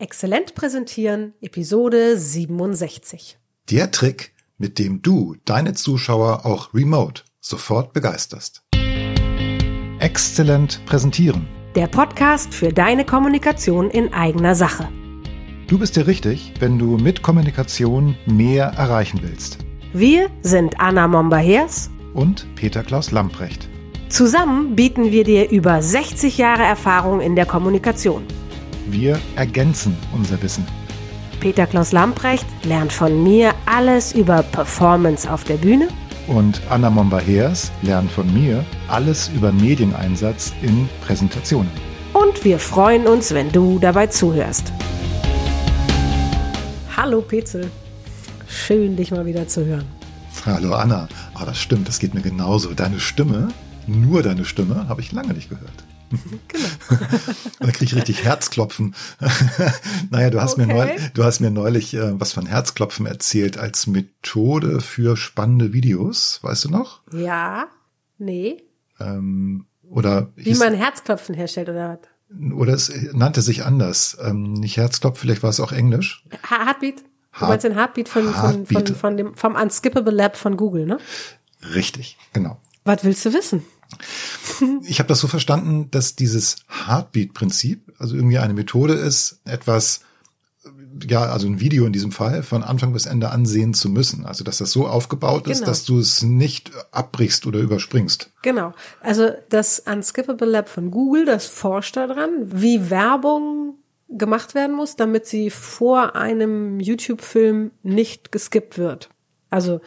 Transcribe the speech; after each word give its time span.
Exzellent 0.00 0.54
präsentieren, 0.54 1.34
Episode 1.42 2.16
67. 2.16 3.36
Der 3.70 3.90
Trick, 3.90 4.32
mit 4.56 4.78
dem 4.78 5.02
du 5.02 5.36
deine 5.44 5.74
Zuschauer 5.74 6.46
auch 6.46 6.72
remote 6.72 7.22
sofort 7.38 7.92
begeisterst. 7.92 8.62
Exzellent 9.98 10.80
präsentieren. 10.86 11.46
Der 11.74 11.86
Podcast 11.86 12.54
für 12.54 12.72
deine 12.72 13.04
Kommunikation 13.04 13.90
in 13.90 14.14
eigener 14.14 14.54
Sache. 14.54 14.88
Du 15.66 15.78
bist 15.78 15.96
dir 15.96 16.06
richtig, 16.06 16.54
wenn 16.60 16.78
du 16.78 16.96
mit 16.96 17.20
Kommunikation 17.20 18.16
mehr 18.24 18.68
erreichen 18.68 19.20
willst. 19.22 19.58
Wir 19.92 20.30
sind 20.40 20.80
Anna 20.80 21.08
Momba-Hers 21.08 21.90
Und 22.14 22.46
Peter 22.54 22.82
Klaus 22.84 23.10
Lamprecht. 23.10 23.68
Zusammen 24.08 24.76
bieten 24.76 25.12
wir 25.12 25.24
dir 25.24 25.50
über 25.50 25.82
60 25.82 26.38
Jahre 26.38 26.62
Erfahrung 26.62 27.20
in 27.20 27.36
der 27.36 27.44
Kommunikation. 27.44 28.24
Wir 28.92 29.18
ergänzen 29.36 29.96
unser 30.12 30.40
Wissen. 30.42 30.66
Peter 31.40 31.66
Klaus 31.66 31.92
Lamprecht 31.92 32.44
lernt 32.64 32.92
von 32.92 33.22
mir 33.22 33.54
alles 33.66 34.12
über 34.12 34.42
Performance 34.42 35.30
auf 35.30 35.44
der 35.44 35.54
Bühne 35.54 35.88
Und 36.26 36.60
Anna 36.68 36.90
Momba-Hers 36.90 37.70
lernt 37.82 38.10
von 38.10 38.32
mir 38.34 38.64
alles 38.88 39.28
über 39.34 39.52
Medieneinsatz 39.52 40.52
in 40.62 40.88
Präsentationen. 41.06 41.70
und 42.12 42.44
wir 42.44 42.58
freuen 42.58 43.06
uns, 43.06 43.32
wenn 43.32 43.50
du 43.52 43.78
dabei 43.78 44.06
zuhörst. 44.08 44.72
Hallo 46.96 47.20
Petzel, 47.22 47.70
schön 48.48 48.96
dich 48.96 49.10
mal 49.10 49.24
wieder 49.24 49.46
zu 49.48 49.64
hören. 49.64 49.86
Hallo 50.44 50.74
Anna. 50.74 51.08
Aber 51.34 51.46
das 51.46 51.58
stimmt, 51.60 51.88
das 51.88 51.98
geht 51.98 52.14
mir 52.14 52.20
genauso. 52.22 52.74
Deine 52.74 53.00
Stimme, 53.00 53.48
nur 53.86 54.22
deine 54.22 54.44
Stimme, 54.44 54.86
habe 54.88 55.00
ich 55.00 55.12
lange 55.12 55.32
nicht 55.34 55.48
gehört. 55.48 55.84
Genau. 56.48 56.68
Dann 57.60 57.72
kriege 57.72 57.84
ich 57.84 57.94
richtig 57.94 58.24
Herzklopfen. 58.24 58.94
naja, 60.10 60.30
du 60.30 60.40
hast, 60.40 60.56
mir 60.56 60.64
Okay. 60.64 60.74
neulich, 60.74 61.12
du 61.14 61.24
hast 61.24 61.40
mir 61.40 61.50
neulich 61.50 61.94
äh, 61.94 62.18
was 62.18 62.32
von 62.32 62.46
Herzklopfen 62.46 63.06
erzählt 63.06 63.58
als 63.58 63.86
Methode 63.86 64.80
für 64.80 65.16
spannende 65.16 65.72
Videos. 65.72 66.40
Weißt 66.42 66.64
du 66.64 66.70
noch? 66.70 67.02
Ja, 67.12 67.68
nee. 68.18 68.62
Ähm, 68.98 69.66
oder, 69.88 70.30
Wie 70.36 70.44
hieß, 70.44 70.58
man 70.58 70.74
Herzklopfen 70.74 71.34
herstellt 71.34 71.68
oder 71.68 71.90
was? 71.90 72.52
oder 72.52 72.74
es 72.74 72.92
nannte 73.12 73.42
sich 73.42 73.64
anders. 73.64 74.16
Ähm, 74.22 74.52
nicht 74.52 74.76
Herzklopfen, 74.76 75.20
vielleicht 75.20 75.42
war 75.42 75.50
es 75.50 75.58
auch 75.60 75.72
Englisch. 75.72 76.24
Heartbeat? 76.48 77.02
Du 77.38 77.46
meinst 77.46 77.64
den 77.64 77.74
Heartbeat 77.74 78.08
von, 78.08 78.24
von, 78.24 78.34
Heartbeat. 78.34 78.88
von, 78.88 78.96
von 78.96 79.16
dem, 79.16 79.34
vom 79.34 79.54
Unskippable 79.54 80.12
Lab 80.12 80.36
von 80.36 80.56
Google, 80.56 80.86
ne? 80.86 80.98
Richtig, 81.74 82.18
genau. 82.32 82.60
Was 82.84 83.04
willst 83.04 83.24
du 83.24 83.32
wissen? 83.32 83.64
Ich 84.84 84.98
habe 84.98 85.08
das 85.08 85.20
so 85.20 85.28
verstanden, 85.28 85.90
dass 85.90 86.16
dieses 86.16 86.56
Heartbeat-Prinzip, 86.86 87.92
also 87.98 88.14
irgendwie 88.16 88.38
eine 88.38 88.54
Methode 88.54 88.94
ist, 88.94 89.40
etwas, 89.44 90.00
ja, 91.08 91.22
also 91.22 91.46
ein 91.46 91.60
Video 91.60 91.86
in 91.86 91.92
diesem 91.92 92.12
Fall, 92.12 92.42
von 92.42 92.62
Anfang 92.62 92.92
bis 92.92 93.06
Ende 93.06 93.30
ansehen 93.30 93.74
zu 93.74 93.88
müssen. 93.88 94.26
Also 94.26 94.44
dass 94.44 94.58
das 94.58 94.70
so 94.72 94.86
aufgebaut 94.86 95.46
ist, 95.48 95.58
Genau. 95.58 95.70
dass 95.70 95.84
du 95.84 95.98
es 95.98 96.22
nicht 96.22 96.70
abbrichst 96.92 97.46
oder 97.46 97.60
überspringst. 97.60 98.30
Genau. 98.42 98.72
Also 99.00 99.30
das 99.48 99.80
Unskippable 99.80 100.48
Lab 100.48 100.68
von 100.68 100.90
Google, 100.90 101.24
das 101.24 101.46
forscht 101.46 101.96
daran, 101.96 102.30
wie 102.44 102.90
Werbung 102.90 103.74
gemacht 104.08 104.54
werden 104.54 104.74
muss, 104.74 104.96
damit 104.96 105.26
sie 105.26 105.50
vor 105.50 106.16
einem 106.16 106.80
YouTube-Film 106.80 107.70
nicht 107.82 108.32
geskippt 108.32 108.76
wird. 108.76 109.08
Also 109.50 109.80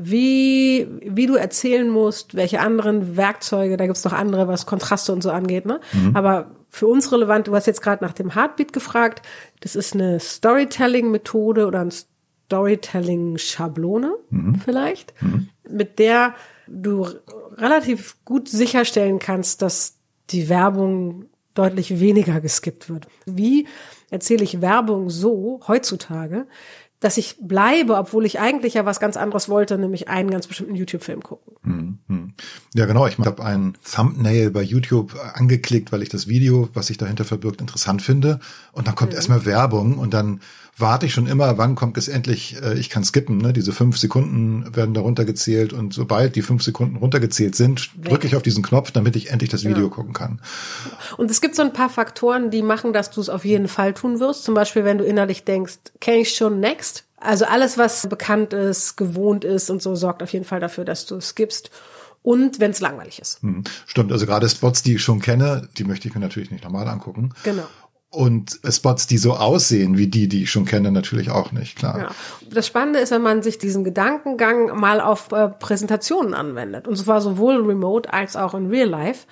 wie, 0.00 0.86
wie 1.02 1.26
du 1.26 1.34
erzählen 1.34 1.88
musst, 1.88 2.34
welche 2.34 2.60
anderen 2.60 3.16
Werkzeuge, 3.16 3.76
da 3.76 3.86
gibt's 3.86 4.04
noch 4.04 4.12
andere, 4.12 4.46
was 4.46 4.66
Kontraste 4.66 5.12
und 5.12 5.22
so 5.22 5.30
angeht, 5.30 5.66
ne? 5.66 5.80
Aber 6.14 6.50
für 6.70 6.86
uns 6.86 7.12
relevant, 7.12 7.48
du 7.48 7.54
hast 7.54 7.66
jetzt 7.66 7.82
gerade 7.82 8.04
nach 8.04 8.12
dem 8.12 8.34
Heartbeat 8.34 8.72
gefragt, 8.72 9.26
das 9.60 9.74
ist 9.74 9.94
eine 9.94 10.20
Storytelling-Methode 10.20 11.66
oder 11.66 11.80
ein 11.80 11.90
Storytelling-Schablone 11.90 14.14
vielleicht, 14.64 15.14
mit 15.68 15.98
der 15.98 16.34
du 16.66 17.08
relativ 17.56 18.16
gut 18.24 18.48
sicherstellen 18.48 19.18
kannst, 19.18 19.62
dass 19.62 19.96
die 20.30 20.48
Werbung 20.48 21.26
deutlich 21.54 21.98
weniger 21.98 22.40
geskippt 22.40 22.88
wird. 22.88 23.08
Wie 23.26 23.66
erzähle 24.10 24.44
ich 24.44 24.60
Werbung 24.60 25.10
so 25.10 25.60
heutzutage, 25.66 26.46
dass 27.00 27.16
ich 27.16 27.36
bleibe, 27.40 27.96
obwohl 27.96 28.26
ich 28.26 28.40
eigentlich 28.40 28.74
ja 28.74 28.84
was 28.84 28.98
ganz 28.98 29.16
anderes 29.16 29.48
wollte, 29.48 29.78
nämlich 29.78 30.08
einen 30.08 30.30
ganz 30.30 30.46
bestimmten 30.46 30.74
YouTube-Film 30.74 31.22
gucken. 31.22 31.54
Ja, 32.74 32.86
genau. 32.86 33.06
Ich 33.06 33.18
habe 33.18 33.44
ein 33.44 33.74
Thumbnail 33.84 34.50
bei 34.50 34.62
YouTube 34.62 35.14
angeklickt, 35.34 35.92
weil 35.92 36.02
ich 36.02 36.08
das 36.08 36.26
Video, 36.26 36.68
was 36.74 36.88
sich 36.88 36.98
dahinter 36.98 37.24
verbirgt, 37.24 37.60
interessant 37.60 38.02
finde. 38.02 38.40
Und 38.72 38.88
dann 38.88 38.94
kommt 38.94 39.14
erstmal 39.14 39.44
Werbung 39.44 39.98
und 39.98 40.12
dann 40.14 40.40
warte 40.78 41.06
ich 41.06 41.12
schon 41.12 41.26
immer, 41.26 41.58
wann 41.58 41.74
kommt 41.74 41.98
es 41.98 42.06
endlich, 42.08 42.56
äh, 42.62 42.78
ich 42.78 42.88
kann 42.88 43.04
skippen, 43.04 43.38
ne? 43.38 43.52
Diese 43.52 43.72
fünf 43.72 43.98
Sekunden 43.98 44.76
werden 44.76 44.94
da 44.94 45.00
runtergezählt 45.00 45.72
und 45.72 45.92
sobald 45.92 46.36
die 46.36 46.42
fünf 46.42 46.62
Sekunden 46.62 46.96
runtergezählt 46.96 47.56
sind, 47.56 47.90
drücke 48.00 48.26
ich 48.26 48.36
auf 48.36 48.42
diesen 48.42 48.62
Knopf, 48.62 48.92
damit 48.92 49.16
ich 49.16 49.30
endlich 49.30 49.50
das 49.50 49.64
Video 49.64 49.90
gucken 49.90 50.12
kann. 50.12 50.40
Und 51.16 51.30
es 51.30 51.40
gibt 51.40 51.56
so 51.56 51.62
ein 51.62 51.72
paar 51.72 51.90
Faktoren, 51.90 52.50
die 52.50 52.62
machen, 52.62 52.92
dass 52.92 53.10
du 53.10 53.20
es 53.20 53.28
auf 53.28 53.44
jeden 53.44 53.66
Fall 53.68 53.92
tun 53.92 54.20
wirst. 54.20 54.44
Zum 54.44 54.54
Beispiel, 54.54 54.84
wenn 54.84 54.98
du 54.98 55.04
innerlich 55.04 55.44
denkst, 55.44 55.78
kenne 56.00 56.18
ich 56.18 56.34
schon 56.36 56.60
next. 56.60 56.87
Also 57.20 57.44
alles, 57.46 57.78
was 57.78 58.08
bekannt 58.08 58.52
ist, 58.52 58.96
gewohnt 58.96 59.44
ist 59.44 59.70
und 59.70 59.82
so, 59.82 59.94
sorgt 59.94 60.22
auf 60.22 60.32
jeden 60.32 60.44
Fall 60.44 60.60
dafür, 60.60 60.84
dass 60.84 61.06
du 61.06 61.16
es 61.16 61.28
skippst. 61.30 61.70
Und 62.22 62.60
wenn 62.60 62.72
es 62.72 62.80
langweilig 62.80 63.20
ist. 63.20 63.40
Hm, 63.42 63.64
Stimmt, 63.86 64.12
also 64.12 64.26
gerade 64.26 64.48
Spots, 64.48 64.82
die 64.82 64.96
ich 64.96 65.02
schon 65.02 65.20
kenne, 65.20 65.68
die 65.78 65.84
möchte 65.84 66.08
ich 66.08 66.14
mir 66.14 66.20
natürlich 66.20 66.50
nicht 66.50 66.64
nochmal 66.64 66.86
angucken. 66.88 67.32
Genau. 67.44 67.62
Und 68.10 68.58
Spots, 68.70 69.06
die 69.06 69.18
so 69.18 69.34
aussehen 69.34 69.98
wie 69.98 70.06
die, 70.06 70.28
die 70.28 70.44
ich 70.44 70.50
schon 70.50 70.64
kenne, 70.64 70.90
natürlich 70.90 71.30
auch 71.30 71.52
nicht, 71.52 71.76
klar. 71.76 71.98
Ja. 71.98 72.10
Das 72.50 72.66
Spannende 72.66 73.00
ist, 73.00 73.10
wenn 73.10 73.20
man 73.22 73.42
sich 73.42 73.58
diesen 73.58 73.84
Gedankengang 73.84 74.78
mal 74.80 75.00
auf 75.02 75.30
äh, 75.32 75.48
Präsentationen 75.48 76.32
anwendet. 76.32 76.88
Und 76.88 76.96
zwar 76.96 77.20
sowohl 77.20 77.56
remote 77.66 78.10
als 78.12 78.34
auch 78.34 78.54
in 78.54 78.68
real 78.68 78.88
life. 78.88 79.26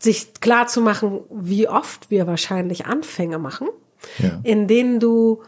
Sich 0.00 0.34
klar 0.40 0.66
zu 0.66 0.80
machen, 0.80 1.20
wie 1.30 1.68
oft 1.68 2.10
wir 2.10 2.26
wahrscheinlich 2.26 2.86
Anfänge 2.86 3.38
machen, 3.38 3.68
Ja. 4.18 4.40
in 4.42 4.66
denen 4.66 4.98
du 4.98 5.42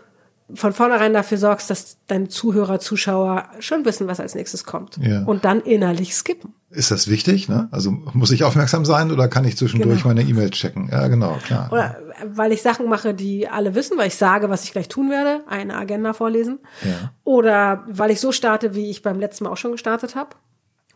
von 0.54 0.72
vornherein 0.72 1.12
dafür 1.12 1.38
sorgst, 1.38 1.70
dass 1.70 1.98
deine 2.06 2.28
Zuhörer, 2.28 2.80
Zuschauer 2.80 3.48
schon 3.60 3.84
wissen, 3.84 4.06
was 4.08 4.20
als 4.20 4.34
nächstes 4.34 4.64
kommt. 4.64 4.96
Ja. 4.98 5.22
Und 5.24 5.44
dann 5.44 5.60
innerlich 5.60 6.14
skippen. 6.14 6.54
Ist 6.70 6.90
das 6.90 7.08
wichtig? 7.08 7.48
Ne? 7.48 7.68
Also 7.72 7.90
muss 7.90 8.30
ich 8.30 8.44
aufmerksam 8.44 8.84
sein 8.84 9.10
oder 9.10 9.26
kann 9.28 9.44
ich 9.44 9.56
zwischendurch 9.56 10.02
Genau. 10.02 10.14
meine 10.14 10.22
E-Mail 10.28 10.50
checken? 10.50 10.88
Ja, 10.90 11.08
genau, 11.08 11.36
klar. 11.44 11.68
Oder 11.72 11.96
weil 12.24 12.52
ich 12.52 12.62
Sachen 12.62 12.88
mache, 12.88 13.12
die 13.12 13.48
alle 13.48 13.74
wissen, 13.74 13.98
weil 13.98 14.06
ich 14.06 14.14
sage, 14.14 14.50
was 14.50 14.62
ich 14.64 14.72
gleich 14.72 14.88
tun 14.88 15.10
werde, 15.10 15.42
eine 15.48 15.76
Agenda 15.76 16.12
vorlesen. 16.12 16.60
Ja. 16.84 17.12
Oder 17.24 17.84
weil 17.88 18.10
ich 18.12 18.20
so 18.20 18.30
starte, 18.30 18.74
wie 18.74 18.88
ich 18.90 19.02
beim 19.02 19.18
letzten 19.18 19.44
Mal 19.44 19.50
auch 19.50 19.56
schon 19.56 19.72
gestartet 19.72 20.14
habe. 20.14 20.30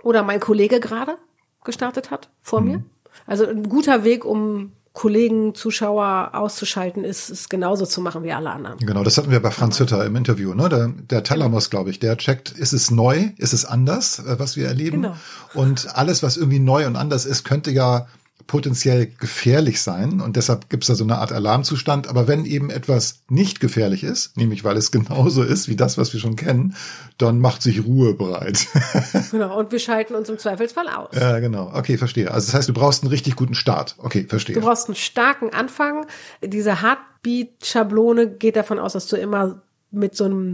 Oder 0.03 0.23
mein 0.23 0.39
Kollege 0.41 0.79
gerade 0.81 1.17
gestartet 1.65 2.11
hat 2.11 2.31
vor 2.41 2.61
Mhm. 2.61 2.67
mir. 2.69 2.85
Also 3.27 3.47
ein 3.47 3.69
guter 3.69 4.05
Weg, 4.05 4.25
um 4.25 4.73
Kollegen, 4.95 5.57
Zuschauer 5.57 6.31
auszuschalten, 6.35 7.03
ist, 7.03 7.29
es 7.29 7.49
genauso 7.49 7.85
zu 7.85 8.01
machen 8.01 8.23
wie 8.23 8.33
alle 8.33 8.51
anderen. 8.51 8.79
Genau, 8.79 9.03
das 9.03 9.19
hatten 9.19 9.33
wir 9.33 9.41
bei 9.41 9.51
Franz 9.51 9.81
Hütter 9.81 10.07
im 10.07 10.15
Interview. 10.15 10.55
Ne? 10.55 10.69
Der, 10.69 10.89
der 10.89 11.25
Thalamus, 11.25 11.69
glaube 11.69 11.91
ich, 11.91 11.99
der 11.99 12.17
checkt, 12.17 12.53
ist 12.53 12.73
es 12.73 12.93
neu, 12.93 13.31
ist 13.37 13.53
es 13.53 13.65
anders, 13.65 14.21
äh, 14.21 14.39
was 14.39 14.57
wir 14.57 14.69
erleben. 14.69 15.03
Genau. 15.03 15.17
Und 15.53 15.97
alles, 15.97 16.23
was 16.23 16.37
irgendwie 16.37 16.61
neu 16.61 16.87
und 16.87 16.95
anders 16.95 17.27
ist, 17.27 17.43
könnte 17.43 17.73
ja 17.73 18.07
potenziell 18.47 19.07
gefährlich 19.07 19.81
sein. 19.83 20.21
Und 20.21 20.37
deshalb 20.37 20.69
gibt 20.69 20.85
es 20.85 20.89
da 20.89 20.95
so 20.95 21.05
eine 21.05 21.19
Art 21.19 21.33
Alarmzustand. 21.33 22.09
Aber 22.09 22.29
wenn 22.29 22.45
eben 22.45 22.71
etwas 22.71 23.23
nicht 23.29 23.61
gefährlich 23.61 24.05
ist, 24.05 24.37
nämlich 24.37 24.65
weil 24.65 24.77
es 24.77 24.91
genauso 24.93 25.43
ist 25.43 25.69
wie 25.69 25.77
das, 25.77 25.99
was 25.99 26.13
wir 26.13 26.21
schon 26.21 26.37
kennen, 26.37 26.77
dann 27.19 27.41
macht 27.41 27.63
sich 27.63 27.85
Ruhe 27.85 28.15
bereit. 28.15 28.67
Genau. 29.31 29.59
Und 29.59 29.73
wir 29.73 29.79
schalten 29.79 30.15
uns 30.15 30.29
im 30.29 30.39
Zweifelsfall 30.39 30.89
aus. 30.89 31.09
ja, 31.13 31.41
genau. 31.41 31.71
Okay, 31.75 31.97
verstehe. 31.99 32.31
Also 32.31 32.47
das 32.47 32.55
heißt, 32.55 32.69
du 32.69 32.73
brauchst 32.73 33.03
einen 33.03 33.11
richtig 33.11 33.37
guten 33.37 33.55
Start. 33.55 33.97
Okay, 33.99 34.27
verstehe. 34.29 34.55
Du 34.55 34.61
brauchst 34.61 34.87
einen 34.87 34.95
starken 34.95 35.51
Anfang. 35.51 36.07
Diese 36.43 36.83
Heartbeat-Schablone 36.83 38.31
geht 38.31 38.57
davon 38.57 38.79
aus, 38.79 38.93
dass 38.93 39.07
du 39.07 39.17
immer 39.17 39.63
mit 39.91 40.17
so 40.17 40.25
einem 40.25 40.53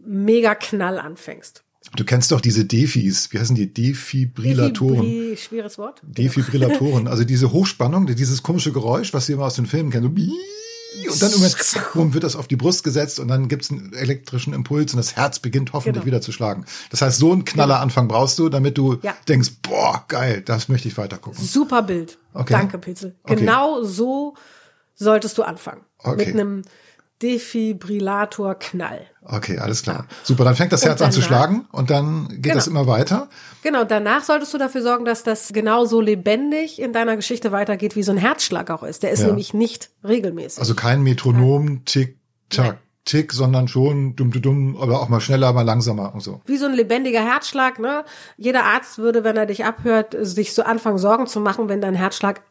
Mega-Knall 0.00 0.98
anfängst. 0.98 1.64
Du 1.96 2.04
kennst 2.04 2.30
doch 2.32 2.40
diese 2.40 2.64
Defis, 2.64 3.32
wie 3.32 3.38
heißen 3.38 3.56
die? 3.56 3.72
Defibrillatoren. 3.72 5.04
Defibri- 5.06 5.36
Schweres 5.36 5.78
Wort. 5.78 6.00
Defibrillatoren, 6.04 7.08
also 7.08 7.24
diese 7.24 7.52
Hochspannung, 7.52 8.06
dieses 8.06 8.42
komische 8.42 8.72
Geräusch, 8.72 9.12
was 9.14 9.28
wir 9.28 9.36
immer 9.36 9.46
aus 9.46 9.54
den 9.54 9.66
Filmen 9.66 9.90
kennen. 9.90 10.04
So 11.06 11.12
und 11.12 11.22
dann 11.22 11.30
irgendwann 11.30 11.50
zack, 11.50 11.90
wird 11.94 12.24
das 12.24 12.34
auf 12.34 12.48
die 12.48 12.56
Brust 12.56 12.82
gesetzt 12.82 13.20
und 13.20 13.28
dann 13.28 13.48
gibt's 13.48 13.70
einen 13.70 13.92
elektrischen 13.92 14.52
Impuls 14.54 14.92
und 14.94 14.96
das 14.96 15.16
Herz 15.16 15.38
beginnt 15.38 15.72
hoffentlich 15.72 15.94
Genau. 15.94 16.06
wieder 16.06 16.20
zu 16.22 16.32
schlagen. 16.32 16.64
Das 16.90 17.02
heißt, 17.02 17.18
so 17.18 17.30
einen 17.32 17.44
Knalleranfang 17.44 18.08
brauchst 18.08 18.38
du, 18.38 18.48
damit 18.48 18.78
du 18.78 18.96
Ja. 19.02 19.14
denkst, 19.28 19.50
boah, 19.62 20.04
geil, 20.08 20.42
das 20.44 20.68
möchte 20.68 20.88
ich 20.88 20.96
weiter 20.96 21.18
gucken. 21.18 21.44
Super 21.44 21.82
Bild. 21.82 22.18
Okay. 22.32 22.52
Danke, 22.54 22.78
Pitzel. 22.78 23.14
Okay. 23.22 23.36
Genau 23.36 23.82
so 23.84 24.34
solltest 24.94 25.36
du 25.38 25.42
anfangen. 25.42 25.82
Okay. 25.98 26.16
Mit 26.26 26.28
einem 26.34 26.62
Defibrillator 27.22 28.54
Knall. 28.58 29.00
Okay, 29.22 29.58
alles 29.58 29.82
klar. 29.82 30.06
Super, 30.22 30.44
dann 30.44 30.54
fängt 30.56 30.72
das 30.72 30.84
Herz 30.84 31.02
an 31.02 31.12
zu 31.12 31.20
schlagen 31.20 31.66
und 31.72 31.90
dann 31.90 32.28
geht 32.28 32.44
Genau. 32.44 32.54
das 32.54 32.66
immer 32.66 32.86
weiter. 32.86 33.28
Genau, 33.62 33.84
danach 33.84 34.22
solltest 34.24 34.54
du 34.54 34.58
dafür 34.58 34.82
sorgen, 34.82 35.04
dass 35.04 35.22
das 35.24 35.48
genauso 35.52 36.00
lebendig 36.00 36.80
in 36.80 36.92
deiner 36.92 37.16
Geschichte 37.16 37.52
weitergeht, 37.52 37.96
wie 37.96 38.02
so 38.02 38.12
ein 38.12 38.18
Herzschlag 38.18 38.70
auch 38.70 38.82
ist. 38.82 39.02
Der 39.02 39.10
ist 39.10 39.20
Ja. 39.20 39.26
nämlich 39.26 39.52
nicht 39.52 39.90
regelmäßig. 40.04 40.60
Also 40.60 40.74
kein 40.74 41.02
Metronom, 41.02 41.84
Tick, 41.84 42.16
Tack, 42.50 42.78
Tick, 43.08 43.32
sondern 43.32 43.66
schon 43.68 44.14
dumm, 44.16 44.30
dumm, 44.30 44.42
dumm, 44.42 44.76
aber 44.78 45.00
auch 45.00 45.08
mal 45.08 45.20
schneller, 45.20 45.52
mal 45.52 45.62
langsamer 45.62 46.14
und 46.14 46.20
so. 46.20 46.40
wie 46.46 46.58
so 46.58 46.66
ein 46.66 46.74
lebendiger 46.74 47.20
Herzschlag, 47.24 47.78
ne? 47.78 48.04
Jeder 48.36 48.64
Arzt 48.64 48.98
würde, 48.98 49.24
wenn 49.24 49.36
er 49.36 49.46
dich 49.46 49.64
abhört, 49.64 50.14
sich 50.20 50.52
so 50.54 50.62
anfangen, 50.62 50.98
Sorgen 50.98 51.26
zu 51.26 51.40
machen, 51.40 51.68
wenn 51.68 51.80
dein 51.80 51.94
Herzschlag 51.94 52.42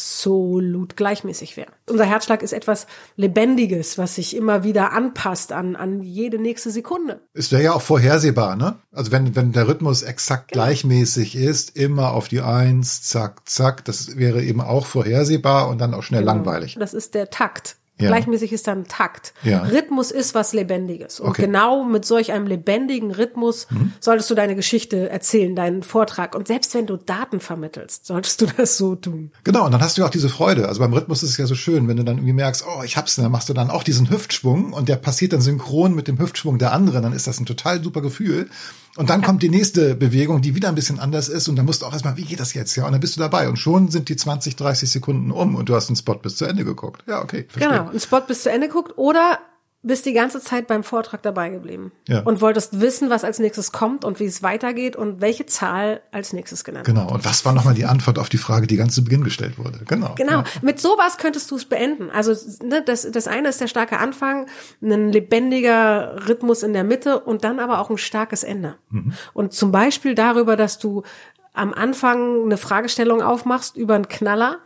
absolut 0.00 0.96
gleichmäßig 0.96 1.56
wäre. 1.56 1.70
Unser 1.88 2.04
Herzschlag 2.04 2.42
ist 2.42 2.52
etwas 2.52 2.86
Lebendiges, 3.16 3.98
was 3.98 4.14
sich 4.14 4.36
immer 4.36 4.62
wieder 4.64 4.92
anpasst 4.92 5.52
an, 5.52 5.76
an 5.76 6.02
jede 6.02 6.38
nächste 6.38 6.70
Sekunde. 6.70 7.20
Es 7.34 7.50
wäre 7.52 7.62
ja 7.62 7.72
auch 7.72 7.82
vorhersehbar, 7.82 8.56
ne? 8.56 8.76
Also 8.92 9.12
wenn, 9.12 9.34
wenn 9.36 9.52
der 9.52 9.68
Rhythmus 9.68 10.02
exakt 10.02 10.52
Genau. 10.52 10.64
gleichmäßig 10.64 11.34
ist, 11.36 11.76
immer 11.76 12.12
auf 12.12 12.28
die 12.28 12.40
Eins, 12.40 13.02
zack, 13.02 13.48
zack, 13.48 13.84
das 13.84 14.16
wäre 14.16 14.42
eben 14.42 14.60
auch 14.60 14.86
vorhersehbar 14.86 15.68
und 15.68 15.80
dann 15.80 15.94
auch 15.94 16.02
schnell 16.02 16.22
langweilig. 16.22 16.76
Das 16.78 16.94
ist 16.94 17.14
der 17.14 17.30
Takt. 17.30 17.76
Ja. 17.98 18.08
Gleichmäßig 18.08 18.52
ist 18.52 18.66
dann 18.66 18.84
Takt. 18.84 19.32
Ja. 19.42 19.62
Rhythmus 19.62 20.10
ist 20.10 20.34
was 20.34 20.52
Lebendiges. 20.52 21.18
Und 21.20 21.30
Okay. 21.30 21.42
Mhm. 21.42 21.46
genau 21.46 21.84
mit 21.84 22.04
solch 22.04 22.32
einem 22.32 22.46
lebendigen 22.46 23.10
Rhythmus 23.10 23.66
solltest 24.00 24.28
du 24.30 24.34
deine 24.34 24.54
Geschichte 24.54 25.08
erzählen, 25.08 25.56
deinen 25.56 25.82
Vortrag. 25.82 26.34
Und 26.34 26.46
selbst 26.46 26.74
wenn 26.74 26.86
du 26.86 26.96
Daten 26.96 27.40
vermittelst, 27.40 28.06
solltest 28.06 28.40
du 28.42 28.46
das 28.56 28.76
so 28.76 28.96
tun. 28.96 29.30
Genau, 29.44 29.64
und 29.64 29.72
dann 29.72 29.80
hast 29.80 29.96
du 29.96 30.02
ja 30.02 30.06
auch 30.06 30.10
diese 30.12 30.28
Freude. 30.28 30.68
Also 30.68 30.80
beim 30.80 30.92
Rhythmus 30.92 31.22
ist 31.22 31.30
es 31.30 31.36
ja 31.38 31.46
so 31.46 31.54
schön, 31.54 31.88
wenn 31.88 31.96
du 31.96 32.04
dann 32.04 32.18
irgendwie 32.18 32.32
merkst, 32.34 32.64
oh, 32.66 32.82
ich 32.82 32.96
hab's, 32.96 33.16
dann 33.16 33.32
machst 33.32 33.48
du 33.48 33.54
dann 33.54 33.70
auch 33.70 33.82
diesen 33.82 34.10
Hüftschwung 34.10 34.72
und 34.72 34.88
der 34.88 34.96
passiert 34.96 35.32
dann 35.32 35.40
synchron 35.40 35.94
mit 35.94 36.06
dem 36.06 36.18
Hüftschwung 36.18 36.58
der 36.58 36.72
anderen, 36.72 37.02
dann 37.02 37.12
ist 37.14 37.26
das 37.26 37.40
ein 37.40 37.46
total 37.46 37.82
super 37.82 38.02
Gefühl. 38.02 38.50
Und 38.96 39.10
dann 39.10 39.22
kommt 39.22 39.42
die 39.42 39.48
nächste 39.48 39.94
Bewegung, 39.94 40.40
die 40.40 40.54
wieder 40.54 40.68
ein 40.68 40.74
bisschen 40.74 40.98
anders 40.98 41.28
ist 41.28 41.48
und 41.48 41.56
dann 41.56 41.66
musst 41.66 41.82
du 41.82 41.86
auch 41.86 41.92
erstmal, 41.92 42.16
wie 42.16 42.24
geht 42.24 42.40
das 42.40 42.54
jetzt? 42.54 42.74
Ja, 42.76 42.86
und 42.86 42.92
dann 42.92 43.00
bist 43.00 43.16
du 43.16 43.20
dabei 43.20 43.48
und 43.48 43.56
schon 43.56 43.90
sind 43.90 44.08
die 44.08 44.16
20, 44.16 44.56
30 44.56 44.90
Sekunden 44.90 45.30
um 45.30 45.54
und 45.54 45.68
du 45.68 45.74
hast 45.74 45.88
den 45.88 45.96
Spot 45.96 46.14
bis 46.14 46.36
zu 46.36 46.46
Ende 46.46 46.64
geguckt. 46.64 47.04
Ja, 47.06 47.22
okay. 47.22 47.46
verstehe. 47.48 47.68
Genau, 47.68 47.90
einen 47.90 48.00
Spot 48.00 48.20
bis 48.20 48.42
zu 48.42 48.50
Ende 48.50 48.68
guckt 48.68 48.96
oder 48.96 49.38
bist 49.82 50.04
die 50.04 50.14
ganze 50.14 50.40
Zeit 50.40 50.66
beim 50.66 50.82
Vortrag 50.82 51.22
dabei 51.22 51.48
geblieben 51.50 51.92
Ja. 52.08 52.20
und 52.22 52.40
wolltest 52.40 52.80
wissen, 52.80 53.08
was 53.08 53.22
als 53.22 53.38
nächstes 53.38 53.70
kommt 53.70 54.04
und 54.04 54.18
wie 54.18 54.24
es 54.24 54.42
weitergeht 54.42 54.96
und 54.96 55.20
welche 55.20 55.46
Zahl 55.46 56.00
als 56.10 56.32
nächstes 56.32 56.64
genannt 56.64 56.88
wird. 56.88 56.96
Genau. 56.96 57.12
Und 57.12 57.24
was 57.24 57.44
war 57.44 57.52
nochmal 57.52 57.74
die 57.74 57.84
Antwort 57.84 58.18
auf 58.18 58.28
die 58.28 58.38
Frage, 58.38 58.66
die 58.66 58.76
ganz 58.76 58.96
zu 58.96 59.04
Beginn 59.04 59.22
gestellt 59.22 59.58
wurde? 59.58 59.80
Genau. 59.86 60.14
Genau, 60.16 60.38
Ja. 60.38 60.44
mit 60.60 60.80
sowas 60.80 61.18
könntest 61.18 61.50
du 61.52 61.56
es 61.56 61.66
beenden. 61.66 62.10
Also 62.10 62.34
ne, 62.66 62.82
das, 62.84 63.08
das 63.10 63.28
eine 63.28 63.48
ist 63.48 63.60
der 63.60 63.68
starke 63.68 63.98
Anfang, 63.98 64.46
ein 64.82 65.12
lebendiger 65.12 66.26
Rhythmus 66.28 66.64
in 66.64 66.72
der 66.72 66.82
Mitte 66.84 67.20
und 67.20 67.44
dann 67.44 67.60
aber 67.60 67.78
auch 67.80 67.88
ein 67.90 67.98
starkes 67.98 68.42
Ende. 68.42 68.74
Mhm. 68.90 69.12
Und 69.34 69.52
zum 69.52 69.70
Beispiel 69.70 70.16
darüber, 70.16 70.56
dass 70.56 70.78
du 70.80 71.04
am 71.52 71.72
Anfang 71.72 72.42
eine 72.44 72.56
Fragestellung 72.56 73.22
aufmachst 73.22 73.76
über 73.76 73.94
einen 73.94 74.08
Knaller 74.08 74.58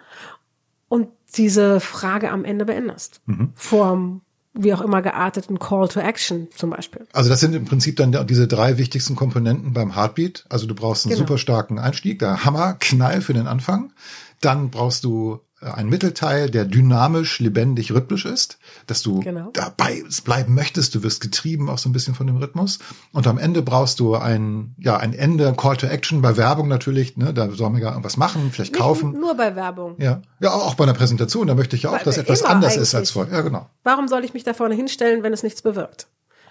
und 0.89 1.09
diese 1.37 1.79
Frage 1.81 2.31
am 2.31 2.45
Ende 2.45 2.65
beendest. 2.65 3.21
Mhm. 3.27 3.53
Vorm 3.55 4.23
wie 4.53 4.75
auch 4.75 4.81
immer 4.81 5.01
gearteten 5.03 5.59
Call 5.59 5.89
to 5.89 6.01
Action 6.01 6.49
zum 6.55 6.71
Beispiel. 6.71 7.07
Also 7.13 7.31
das 7.31 7.41
sind 7.41 7.55
im 7.55 7.65
Prinzip 7.65 7.97
dann 7.97 8.27
diese 8.27 8.49
drei 8.49 8.79
wichtigsten 8.79 9.15
Komponenten 9.17 9.73
beim 9.73 9.95
Heartbeat. 9.95 10.45
Also 10.49 10.67
du 10.67 10.75
brauchst 10.75 11.07
einen 11.07 11.15
Genau. 11.15 11.27
super 11.27 11.39
starken 11.39 11.79
Einstieg, 11.79 12.19
der 12.19 12.45
Hammer, 12.45 12.75
Knall 12.81 13.21
für 13.21 13.33
den 13.33 13.47
Anfang. 13.47 13.93
Dann 14.41 14.71
brauchst 14.71 15.05
du 15.05 15.41
äh, 15.63 15.67
einen 15.67 15.89
Mittelteil, 15.91 16.51
der 16.51 16.65
dynamisch, 16.65 17.39
lebendig, 17.41 17.93
rhythmisch 17.93 18.25
ist, 18.25 18.59
dass 18.87 19.03
du 19.03 19.21
Genau. 19.21 19.51
dabei 19.53 20.03
bleiben 20.25 20.55
möchtest. 20.55 20.95
Du 20.95 21.03
wirst 21.03 21.21
getrieben 21.21 21.69
auch 21.69 21.79
so 21.79 21.89
ein 21.89 21.93
bisschen 21.93 22.15
von 22.15 22.27
dem 22.27 22.37
Rhythmus. 22.39 22.79
Und 23.13 23.27
am 23.27 23.39
Ende 23.39 23.63
brauchst 23.63 24.01
du 24.01 24.15
ein, 24.17 24.75
ja, 24.79 24.97
ein 24.97 25.13
Ende, 25.13 25.49
ein 25.49 25.57
Call 25.57 25.77
to 25.77 25.87
Action 25.87 26.23
bei 26.23 26.37
Werbung 26.37 26.69
natürlich. 26.69 27.17
Ne, 27.17 27.33
da 27.35 27.51
sollen 27.51 27.75
wir 27.75 27.83
ja 27.83 27.91
irgendwas 27.91 28.17
machen, 28.17 28.51
vielleicht 28.53 28.73
kaufen. 28.75 29.11
Nicht 29.11 29.21
nur 29.21 29.35
bei 29.37 29.55
Werbung. 29.57 29.97
Ja, 29.99 30.23
ja, 30.41 30.51
auch 30.51 30.75
bei 30.75 30.85
einer 30.85 30.95
Präsentation. 30.95 31.47
Da 31.47 31.55
möchte 31.55 31.77
ich 31.77 31.83
ja 31.83 31.91
auch, 31.91 31.99
Bei- 31.99 32.05
dass 32.05 32.19
etwas 32.19 32.43
anders 32.43 32.77
ist 32.77 32.95
eigentlich. 32.95 32.95
als 32.95 33.11
vorher. 33.11 33.35
Ja, 33.35 33.41
genau. 33.43 33.69
Warum 33.85 34.09
soll 34.09 34.25
ich 34.25 34.35
mich 34.35 34.45
da 34.45 34.55
vorne 34.55 34.75
hinstellen, 34.75 35.23
wenn 35.23 35.33
es 35.33 35.43
nichts 35.43 35.63
bewirkt? 35.63 36.07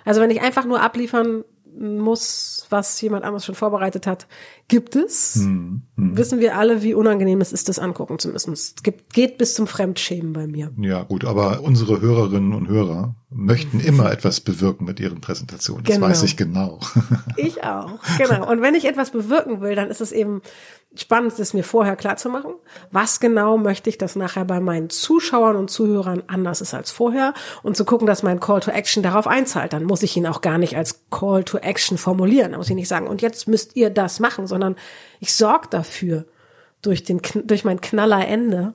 Also 0.06 0.22
wenn 0.22 0.32
ich 0.32 0.42
einfach 0.42 0.66
nur 0.66 0.82
abliefern 0.82 1.44
muss, 1.80 2.66
was 2.70 3.00
jemand 3.02 3.24
anderes 3.24 3.46
schon 3.46 3.56
vorbereitet 3.56 4.06
hat, 4.06 4.28
gibt 4.68 4.96
es. 4.96 5.36
Hm, 5.36 5.82
Wissen 5.96 6.40
wir 6.40 6.58
alle, 6.58 6.84
wie 6.84 6.94
unangenehm 6.94 7.42
es 7.42 7.52
ist, 7.54 7.70
das 7.70 7.80
angucken 7.80 8.20
zu 8.20 8.30
müssen. 8.30 8.54
Es 8.54 8.76
gibt, 8.84 9.14
geht 9.14 9.38
bis 9.38 9.54
zum 9.54 9.66
Fremdschämen 9.68 10.34
bei 10.34 10.46
mir. 10.48 10.72
Ja, 10.78 11.04
gut, 11.04 11.26
aber 11.26 11.62
unsere 11.62 12.02
Hörerinnen 12.02 12.54
und 12.54 12.68
Hörer 12.68 13.16
möchten 13.30 13.80
immer 13.80 14.12
etwas 14.12 14.42
bewirken 14.42 14.86
mit 14.86 15.00
ihren 15.00 15.22
Präsentationen. 15.22 15.84
Das 15.84 15.96
Genau. 15.96 16.08
weiß 16.08 16.24
ich 16.24 16.36
genau. 16.38 16.80
Ich 17.38 17.64
auch. 17.64 18.00
Genau. 18.18 18.50
Und 18.52 18.62
wenn 18.62 18.76
ich 18.76 18.86
etwas 18.86 19.12
bewirken 19.12 19.62
will, 19.62 19.76
dann 19.76 19.90
ist 19.90 20.02
es 20.02 20.12
eben 20.12 20.42
spannend, 20.96 21.38
es 21.38 21.54
mir 21.54 21.64
vorher 21.64 21.96
klar 21.96 22.18
zu 22.18 22.30
machen. 22.30 22.54
Was 22.92 23.20
genau 23.20 23.58
möchte 23.58 23.90
ich, 23.90 23.98
dass 23.98 24.16
nachher 24.16 24.46
bei 24.46 24.60
meinen 24.60 24.90
Zuschauern 24.90 25.56
und 25.56 25.70
Zuhörern 25.70 26.24
anders 26.28 26.62
ist 26.62 26.74
als 26.74 26.92
vorher 26.92 27.34
und 27.62 27.78
zu 27.78 27.86
gucken, 27.86 28.08
dass 28.08 28.24
mein 28.24 28.40
Call 28.40 28.60
to 28.60 28.72
Action 28.72 29.04
darauf 29.04 29.28
einzahlt. 29.28 29.74
Dann 29.74 29.84
muss 29.84 30.04
ich 30.04 30.18
ihn 30.18 30.26
auch 30.26 30.42
gar 30.42 30.58
nicht 30.58 30.76
als 30.76 31.06
Call 31.12 31.44
to 31.44 31.60
Action 31.60 31.98
formulieren. 31.98 32.52
Da 32.52 32.58
muss 32.58 32.70
ich 32.70 32.76
nicht 32.76 32.88
sagen, 32.88 33.08
und 33.08 33.22
jetzt 33.22 33.48
müsst 33.48 33.76
ihr 33.76 33.90
das 33.90 34.20
machen, 34.20 34.48
sondern 34.48 34.76
ich 35.20 35.34
sorge 35.34 35.68
dafür 35.70 36.26
durch 36.82 37.04
den, 37.04 37.22
durch 37.44 37.66
mein 37.66 37.82
Knallerende, 37.82 38.74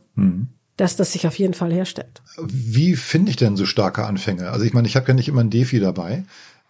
dass 0.76 0.96
das 0.96 1.12
sich 1.12 1.26
auf 1.26 1.38
jeden 1.38 1.55
Fall 1.55 1.72
herstellt. 1.72 2.22
Wie 2.38 2.96
finde 2.96 3.31
ich 3.31 3.37
denn 3.37 3.56
so 3.56 3.66
starke 3.66 4.05
Anfänge? 4.05 4.50
Also 4.50 4.64
ich 4.64 4.72
meine, 4.72 4.87
ich 4.87 4.96
habe 4.96 5.08
ja 5.08 5.14
nicht 5.14 5.28
immer 5.28 5.43
ein 5.43 5.50
Defi 5.50 5.81
dabei. 5.81 6.25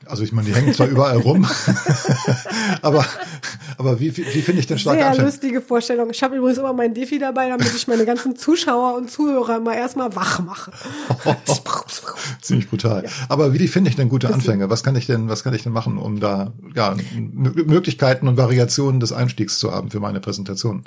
Also 0.06 0.22
ich 0.22 0.32
meine, 0.32 0.48
die 0.48 0.54
hängen 0.54 0.74
zwar 0.74 0.88
überall 0.88 1.16
rum, 1.18 1.46
aber, 2.82 3.04
aber 3.78 4.00
wie, 4.00 4.16
wie, 4.16 4.24
wie 4.24 4.42
finde 4.42 4.60
ich 4.60 4.66
denn 4.66 4.78
starke 4.78 5.00
Sehr 5.00 5.08
Anfänge? 5.08 5.26
lustige 5.26 5.60
Vorstellung. 5.60 6.10
Ich 6.10 6.22
habe 6.22 6.36
übrigens 6.36 6.58
immer 6.58 6.72
mein 6.72 6.94
Defi 6.94 7.18
dabei, 7.18 7.48
damit 7.48 7.74
ich 7.74 7.86
meine 7.88 8.04
ganzen 8.04 8.36
Zuschauer 8.36 8.96
und 8.96 9.10
Zuhörer 9.10 9.56
immer 9.56 9.74
erstmal 9.74 10.14
wach 10.14 10.40
mache. 10.40 10.72
Ziemlich 12.40 12.68
brutal. 12.68 13.08
Aber 13.28 13.52
wie 13.52 13.68
finde 13.68 13.90
ich 13.90 13.96
denn 13.96 14.08
gute 14.08 14.32
Anfänge? 14.32 14.70
Was 14.70 14.82
kann 14.82 14.96
ich 14.96 15.06
denn, 15.06 15.28
was 15.28 15.44
kann 15.44 15.54
ich 15.54 15.62
denn 15.62 15.72
machen, 15.72 15.98
um 15.98 16.20
da 16.20 16.52
ja, 16.74 16.96
Möglichkeiten 17.14 18.28
und 18.28 18.36
Variationen 18.36 19.00
des 19.00 19.12
Einstiegs 19.12 19.58
zu 19.58 19.72
haben 19.72 19.90
für 19.90 20.00
meine 20.00 20.20
Präsentation? 20.20 20.84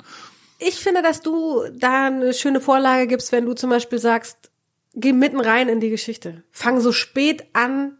Ich 0.58 0.76
finde, 0.76 1.02
dass 1.02 1.22
du 1.22 1.62
da 1.78 2.06
eine 2.06 2.34
schöne 2.34 2.60
Vorlage 2.60 3.06
gibst, 3.06 3.30
wenn 3.30 3.46
du 3.46 3.54
zum 3.54 3.70
Beispiel 3.70 3.98
sagst, 3.98 4.50
geh 4.94 5.12
mitten 5.12 5.40
rein 5.40 5.68
in 5.68 5.80
die 5.80 5.90
Geschichte. 5.90 6.42
Fang 6.50 6.80
so 6.80 6.92
spät 6.92 7.44
an, 7.52 7.96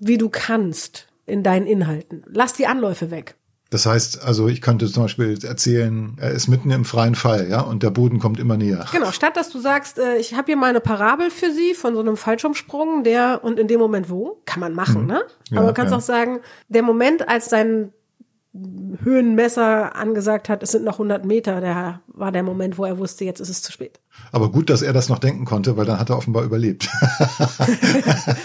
wie 0.00 0.18
du 0.18 0.28
kannst 0.28 1.08
in 1.26 1.42
deinen 1.42 1.66
Inhalten. 1.66 2.24
Lass 2.26 2.54
die 2.54 2.66
Anläufe 2.66 3.10
weg. 3.10 3.34
Das 3.70 3.84
heißt, 3.84 4.24
also 4.24 4.48
ich 4.48 4.62
könnte 4.62 4.86
zum 4.86 5.04
Beispiel 5.04 5.38
erzählen, 5.44 6.16
er 6.18 6.30
ist 6.30 6.48
mitten 6.48 6.70
im 6.70 6.86
freien 6.86 7.14
Fall, 7.14 7.48
ja, 7.50 7.60
und 7.60 7.82
der 7.82 7.90
Boden 7.90 8.18
kommt 8.18 8.40
immer 8.40 8.56
näher. 8.56 8.86
Genau, 8.92 9.12
statt 9.12 9.36
dass 9.36 9.50
du 9.50 9.60
sagst, 9.60 9.98
äh, 9.98 10.16
ich 10.16 10.32
habe 10.32 10.46
hier 10.46 10.56
mal 10.56 10.70
eine 10.70 10.80
Parabel 10.80 11.30
für 11.30 11.52
sie 11.52 11.74
von 11.74 11.92
so 11.94 12.00
einem 12.00 12.16
Fallschirmsprung, 12.16 13.04
der 13.04 13.44
und 13.44 13.58
in 13.58 13.68
dem 13.68 13.78
Moment 13.78 14.08
wo, 14.08 14.40
kann 14.46 14.60
man 14.60 14.72
machen, 14.72 15.06
ne? 15.06 15.20
Ja, 15.50 15.58
Aber 15.58 15.68
du 15.68 15.74
kannst 15.74 15.90
ja. 15.90 15.98
auch 15.98 16.02
sagen, 16.02 16.40
der 16.68 16.82
Moment, 16.82 17.28
als 17.28 17.50
sein 17.50 17.92
Höhenmesser 19.02 19.94
angesagt 19.96 20.48
hat, 20.48 20.62
es 20.62 20.72
sind 20.72 20.84
noch 20.84 20.94
100 20.94 21.24
Meter, 21.24 21.60
der 21.60 22.00
war 22.08 22.32
der 22.32 22.42
Moment, 22.42 22.78
wo 22.78 22.84
er 22.84 22.98
wusste, 22.98 23.24
jetzt 23.24 23.40
ist 23.40 23.48
es 23.48 23.62
zu 23.62 23.72
spät. 23.72 24.00
Aber 24.32 24.50
gut, 24.50 24.70
dass 24.70 24.82
er 24.82 24.92
das 24.92 25.08
noch 25.08 25.18
denken 25.18 25.44
konnte, 25.44 25.76
weil 25.76 25.86
dann 25.86 25.98
hat 25.98 26.10
er 26.10 26.16
offenbar 26.16 26.44
überlebt. 26.44 26.88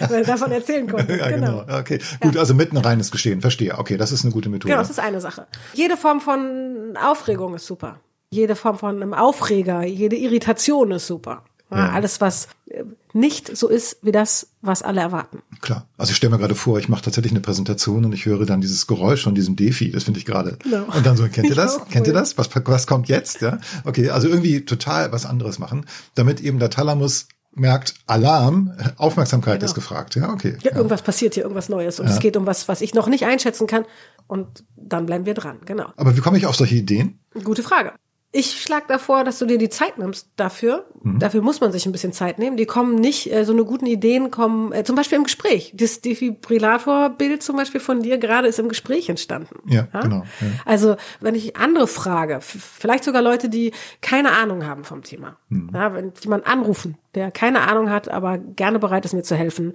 Weil 0.07 0.21
er 0.21 0.23
davon 0.23 0.51
erzählen 0.51 0.87
konnte. 0.87 1.17
ja, 1.17 1.29
genau. 1.29 1.61
genau. 1.61 1.79
Okay, 1.79 1.99
gut, 2.19 2.37
also 2.37 2.53
mitten 2.53 2.77
rein 2.77 2.99
ins 2.99 3.11
Geschehen, 3.11 3.41
verstehe. 3.41 3.77
Okay, 3.77 3.97
das 3.97 4.11
ist 4.11 4.23
eine 4.23 4.33
gute 4.33 4.49
Methode. 4.49 4.69
Genau, 4.69 4.81
das 4.81 4.89
ist 4.89 4.99
eine 4.99 5.19
Sache. 5.19 5.47
Jede 5.73 5.97
Form 5.97 6.21
von 6.21 6.95
Aufregung 7.01 7.55
ist 7.55 7.65
super. 7.65 7.99
Jede 8.29 8.55
Form 8.55 8.77
von 8.77 8.95
einem 8.95 9.13
Aufreger, 9.13 9.83
jede 9.83 10.15
Irritation 10.15 10.91
ist 10.91 11.07
super. 11.07 11.43
Ja, 11.77 11.87
Ja. 11.87 11.91
Alles, 11.91 12.21
was 12.21 12.47
äh, 12.67 12.83
nicht 13.13 13.55
so 13.55 13.67
ist 13.67 13.97
wie 14.01 14.11
das, 14.11 14.47
was 14.61 14.81
alle 14.81 15.01
erwarten. 15.01 15.41
Klar. 15.61 15.87
Also 15.97 16.11
ich 16.11 16.17
stelle 16.17 16.31
mir 16.31 16.39
gerade 16.39 16.55
vor, 16.55 16.79
ich 16.79 16.89
mache 16.89 17.03
tatsächlich 17.03 17.31
eine 17.31 17.41
Präsentation 17.41 18.05
und 18.05 18.13
ich 18.13 18.25
höre 18.25 18.45
dann 18.45 18.61
dieses 18.61 18.87
Geräusch 18.87 19.23
von 19.23 19.35
diesem 19.35 19.55
Defi, 19.55 19.91
das 19.91 20.03
finde 20.05 20.19
ich 20.19 20.25
gerade. 20.25 20.57
Genau. 20.63 20.83
Und 20.85 21.05
dann 21.05 21.15
so, 21.17 21.27
kennt 21.27 21.47
ihr 21.49 21.55
das? 21.55 21.79
Kennt 21.89 22.07
ihr 22.07 22.13
das? 22.13 22.37
Was, 22.37 22.49
was 22.53 22.87
kommt 22.87 23.07
jetzt? 23.09 23.41
Ja. 23.41 23.59
Okay, 23.83 24.09
also 24.09 24.27
irgendwie 24.27 24.65
total 24.65 25.11
was 25.11 25.25
anderes 25.25 25.59
machen, 25.59 25.85
damit 26.15 26.41
eben 26.41 26.59
der 26.59 26.69
Thalamus 26.71 27.27
merkt, 27.55 27.93
Alarm, 28.07 28.73
Aufmerksamkeit 28.97 29.59
Genau. 29.59 29.65
ist 29.69 29.75
gefragt. 29.75 30.15
Ja, 30.15 30.31
okay. 30.33 30.57
Ja, 30.63 30.75
irgendwas 30.75 31.03
passiert 31.03 31.35
hier, 31.35 31.43
irgendwas 31.43 31.69
Neues. 31.69 31.99
Und 31.99 32.07
es 32.07 32.19
geht 32.19 32.35
um 32.35 32.47
was, 32.47 32.67
was 32.67 32.81
ich 32.81 32.95
noch 32.95 33.07
nicht 33.07 33.25
einschätzen 33.25 33.67
kann. 33.67 33.85
Und 34.25 34.63
dann 34.75 35.05
bleiben 35.05 35.27
wir 35.27 35.35
dran. 35.35 35.57
Genau. 35.65 35.85
Aber 35.95 36.17
wie 36.17 36.21
komme 36.21 36.37
ich 36.39 36.47
auf 36.47 36.55
solche 36.55 36.75
Ideen? 36.75 37.19
Gute 37.43 37.61
Frage. 37.61 37.93
Ich 38.35 38.59
schlage 38.63 38.85
davor, 38.87 39.23
dass 39.23 39.37
du 39.37 39.45
dir 39.45 39.59
die 39.59 39.69
Zeit 39.69 39.99
nimmst 39.99 40.27
dafür. 40.37 40.87
Mhm. 41.03 41.19
Dafür 41.19 41.43
muss 41.43 41.61
man 41.61 41.71
sich 41.71 41.85
ein 41.85 41.91
bisschen 41.91 42.13
Zeit 42.13 42.39
nehmen. 42.39 42.57
Die 42.57 42.65
kommen 42.65 42.95
nicht, 42.95 43.31
äh, 43.31 43.45
so 43.45 43.53
eine 43.53 43.63
guten 43.63 43.85
Ideen 43.85 44.31
kommen, 44.31 44.73
äh, 44.73 44.83
zum 44.83 44.95
Beispiel 44.95 45.19
im 45.19 45.23
Gespräch. 45.23 45.71
Das 45.75 46.01
Defibrillator-Bild 46.01 47.43
zum 47.43 47.57
Beispiel 47.57 47.79
von 47.79 48.01
dir 48.01 48.17
gerade 48.17 48.47
ist 48.47 48.57
im 48.57 48.69
Gespräch 48.69 49.07
entstanden. 49.07 49.57
Ja, 49.67 49.87
ja? 49.93 50.01
genau. 50.01 50.23
Ja. 50.41 50.47
Also 50.65 50.95
wenn 51.21 51.35
ich 51.35 51.57
andere 51.57 51.85
frage, 51.85 52.39
vielleicht 52.41 53.03
sogar 53.03 53.21
Leute, 53.21 53.49
die 53.49 53.71
keine 54.01 54.31
Ahnung 54.31 54.65
haben 54.65 54.83
vom 54.83 55.03
Thema. 55.03 55.37
Mhm. 55.49 55.69
Ja, 55.71 55.93
wenn 55.93 56.11
jemand 56.21 56.47
anrufen, 56.47 56.97
der 57.13 57.29
keine 57.29 57.61
Ahnung 57.61 57.91
hat, 57.91 58.09
aber 58.09 58.39
gerne 58.39 58.79
bereit 58.79 59.05
ist, 59.05 59.13
mir 59.13 59.21
zu 59.21 59.35
helfen 59.35 59.73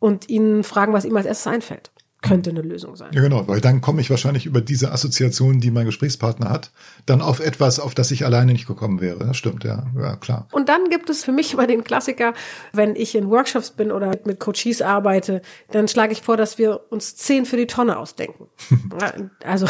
und 0.00 0.28
ihnen 0.28 0.64
fragen, 0.64 0.92
was 0.92 1.04
ihm 1.04 1.16
als 1.16 1.26
erstes 1.26 1.46
einfällt 1.46 1.92
könnte 2.22 2.50
eine 2.50 2.62
Lösung 2.62 2.96
sein. 2.96 3.10
Ja, 3.12 3.20
genau, 3.20 3.46
weil 3.48 3.60
dann 3.60 3.80
komme 3.80 4.00
ich 4.00 4.08
wahrscheinlich 4.08 4.46
über 4.46 4.60
diese 4.60 4.92
Assoziation, 4.92 5.60
die 5.60 5.70
mein 5.70 5.86
Gesprächspartner 5.86 6.48
hat, 6.48 6.70
dann 7.04 7.20
auf 7.20 7.40
etwas, 7.40 7.80
auf 7.80 7.94
das 7.94 8.10
ich 8.12 8.24
alleine 8.24 8.52
nicht 8.52 8.66
gekommen 8.66 9.00
wäre. 9.00 9.18
Das 9.26 9.36
stimmt, 9.36 9.64
ja, 9.64 9.86
ja 9.98 10.16
klar. 10.16 10.46
Und 10.52 10.68
dann 10.68 10.88
gibt 10.88 11.10
es 11.10 11.24
für 11.24 11.32
mich 11.32 11.52
immer 11.52 11.66
den 11.66 11.82
Klassiker, 11.82 12.32
wenn 12.72 12.94
ich 12.94 13.14
in 13.16 13.28
Workshops 13.28 13.72
bin 13.72 13.90
oder 13.90 14.12
mit 14.24 14.38
Coaches 14.38 14.80
arbeite, 14.80 15.42
dann 15.72 15.88
schlage 15.88 16.12
ich 16.12 16.22
vor, 16.22 16.36
dass 16.36 16.58
wir 16.58 16.80
uns 16.90 17.16
zehn 17.16 17.44
für 17.44 17.56
die 17.56 17.66
Tonne 17.66 17.98
ausdenken. 17.98 18.46
also 19.44 19.66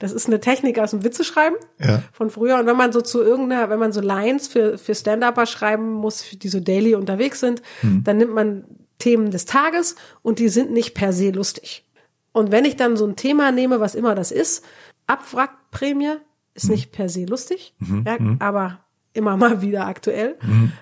das 0.00 0.12
ist 0.12 0.26
eine 0.26 0.40
Technik 0.40 0.80
aus 0.80 0.90
dem 0.90 1.04
Witzeschreiben 1.04 1.56
ja. 1.78 2.02
von 2.12 2.30
früher. 2.30 2.58
Und 2.58 2.66
wenn 2.66 2.76
man 2.76 2.92
so 2.92 3.00
zu 3.00 3.22
irgendeiner, 3.22 3.70
wenn 3.70 3.78
man 3.78 3.92
so 3.92 4.00
Lines 4.00 4.48
für, 4.48 4.76
für 4.76 4.94
Stand-Upper 4.94 5.46
schreiben 5.46 5.92
muss, 5.92 6.24
die 6.32 6.48
so 6.48 6.58
daily 6.58 6.96
unterwegs 6.96 7.38
sind, 7.38 7.62
hm. 7.80 8.02
dann 8.02 8.16
nimmt 8.16 8.34
man 8.34 8.64
Themen 8.98 9.30
des 9.30 9.46
Tages 9.46 9.96
und 10.22 10.38
die 10.38 10.48
sind 10.48 10.70
nicht 10.70 10.94
per 10.94 11.12
se 11.12 11.30
lustig. 11.30 11.84
Und 12.32 12.50
wenn 12.50 12.64
ich 12.64 12.76
dann 12.76 12.96
so 12.96 13.06
ein 13.06 13.16
Thema 13.16 13.52
nehme, 13.52 13.80
was 13.80 13.94
immer 13.94 14.14
das 14.14 14.30
ist, 14.32 14.64
Abwrackprämie 15.06 16.16
ist 16.54 16.64
mhm. 16.64 16.72
nicht 16.72 16.92
per 16.92 17.08
se 17.08 17.24
lustig, 17.24 17.74
mhm. 17.78 18.04
ja, 18.06 18.18
mhm. 18.18 18.36
aber 18.40 18.80
immer 19.12 19.36
mal 19.36 19.62
wieder 19.62 19.86
aktuell. 19.86 20.36
Mhm. 20.42 20.72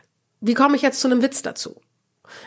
Wie 0.41 0.55
komme 0.55 0.77
ich 0.77 0.83
jetzt 0.83 1.01
zu 1.01 1.09
einem 1.09 1.23
Witz 1.23 1.43
dazu? 1.43 1.81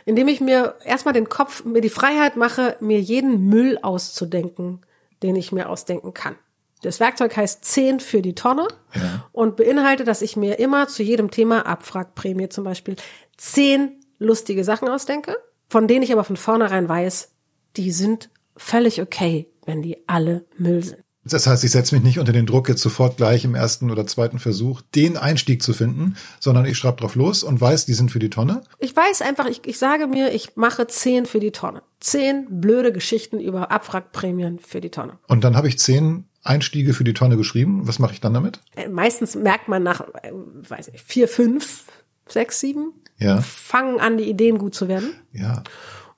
Indem 0.06 0.30
ich 0.30 0.40
mir 0.40 0.76
erstmal 0.86 1.14
den 1.14 1.28
Kopf, 1.28 1.66
mir 1.66 1.82
die 1.82 1.90
Freiheit 1.90 2.38
mache, 2.38 2.78
mir 2.80 3.02
jeden 3.02 3.50
Müll 3.50 3.78
auszudenken, 3.82 4.82
den 5.22 5.36
ich 5.36 5.52
mir 5.52 5.70
ausdenken 5.70 6.14
kann. 6.14 6.36
Das 6.84 7.00
Werkzeug 7.00 7.36
heißt 7.36 7.64
10 7.64 8.00
für 8.00 8.22
die 8.22 8.36
Tonne 8.36 8.68
ja. 8.94 9.30
und 9.32 9.56
beinhaltet, 9.56 10.08
dass 10.08 10.22
ich 10.22 10.36
mir 10.36 10.60
immer 10.60 10.88
zu 10.88 11.02
jedem 11.02 11.32
Thema 11.32 11.66
Abwrackprämie 11.66 12.50
zum 12.50 12.66
Beispiel 12.66 12.96
zehn 13.38 14.00
lustige 14.20 14.64
Sachen 14.64 14.90
ausdenke, 14.90 15.38
von 15.70 15.88
denen 15.88 16.04
ich 16.04 16.12
aber 16.12 16.24
von 16.24 16.38
vornherein 16.38 16.88
weiß, 16.88 17.32
die 17.78 17.92
sind 17.92 18.30
völlig 18.56 19.02
okay, 19.02 19.50
wenn 19.66 19.82
die 19.82 19.98
alle 20.08 20.46
Müll 20.58 20.84
sind. 20.84 21.04
Das 21.26 21.48
heißt, 21.48 21.64
ich 21.64 21.72
setze 21.72 21.96
mich 21.96 22.04
nicht 22.04 22.20
unter 22.20 22.34
den 22.34 22.46
Druck, 22.46 22.68
jetzt 22.68 22.82
sofort 22.82 23.16
gleich 23.16 23.46
im 23.46 23.56
ersten 23.56 23.90
oder 23.92 24.06
zweiten 24.06 24.40
Versuch 24.40 24.82
den 24.94 25.16
Einstieg 25.16 25.64
zu 25.64 25.74
finden, 25.74 26.18
sondern 26.40 26.66
ich 26.66 26.78
schreibe 26.78 27.00
drauf 27.00 27.16
los 27.16 27.44
und 27.44 27.62
weiß, 27.62 27.86
die 27.86 27.94
sind 27.94 28.12
für 28.12 28.20
die 28.20 28.30
Tonne. 28.30 28.64
Ich 28.80 28.94
weiß 28.94 29.22
einfach, 29.22 29.48
ich, 29.48 29.62
ich 29.66 29.78
sage 29.78 30.08
mir, 30.08 30.34
ich 30.34 30.58
mache 30.58 30.86
zehn 30.88 31.26
für 31.26 31.40
die 31.40 31.52
Tonne. 31.52 31.82
Zehn 32.02 32.48
blöde 32.50 32.92
Geschichten 32.92 33.40
über 33.40 33.72
Abwrackprämien 33.72 34.60
für 34.60 34.82
die 34.82 34.90
Tonne. 34.90 35.18
Und 35.28 35.46
dann 35.46 35.56
habe 35.56 35.70
ich 35.70 35.80
zehn 35.80 36.26
Einstiege 36.44 36.94
für 36.94 37.06
die 37.06 37.14
Tonne 37.14 37.38
geschrieben. 37.38 37.88
Was 37.88 38.00
mache 38.00 38.14
ich 38.14 38.20
dann 38.20 38.34
damit? 38.34 38.60
Äh, 38.76 38.90
meistens 38.90 39.36
merkt 39.36 39.70
man 39.70 39.82
nach, 39.82 40.02
äh, 40.02 40.32
weiß 40.34 40.90
ich, 40.94 41.02
vier, 41.02 41.30
fünf, 41.30 41.86
sechs, 42.28 42.60
sieben, 42.60 42.92
ja. 43.18 43.40
fangen 43.42 44.02
an, 44.02 44.18
die 44.18 44.30
Ideen 44.30 44.58
gut 44.58 44.76
zu 44.76 44.90
werden. 44.90 45.14
Ja. 45.32 45.64